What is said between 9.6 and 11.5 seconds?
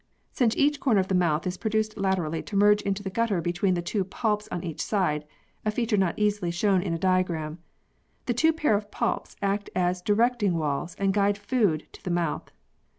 as directing walls and guide